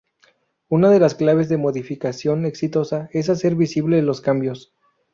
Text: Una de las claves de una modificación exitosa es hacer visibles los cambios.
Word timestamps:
Una 0.67 0.89
de 0.89 0.99
las 0.99 1.13
claves 1.13 1.47
de 1.47 1.57
una 1.57 1.61
modificación 1.65 2.47
exitosa 2.47 3.07
es 3.13 3.29
hacer 3.29 3.53
visibles 3.53 4.03
los 4.03 4.19
cambios. 4.19 4.73